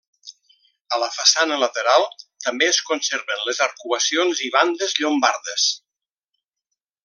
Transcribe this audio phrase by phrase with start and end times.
[0.95, 2.07] A la façana lateral
[2.47, 5.69] també es conserven les arcuacions i bandes llombardes.